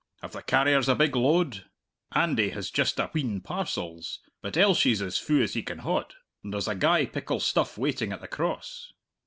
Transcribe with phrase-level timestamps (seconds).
[0.23, 1.65] "Have the carriers a big load?"
[2.11, 6.15] "Andy has just a wheen parcels, but Elshie's as fu' as he can haud.
[6.43, 8.93] And there's a gey pickle stuff waiting at the Cross."